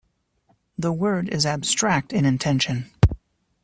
The 0.79 0.91
word 0.91 1.29
is 1.29 1.45
abstract 1.45 2.11
in 2.11 2.25
intention. 2.25 2.89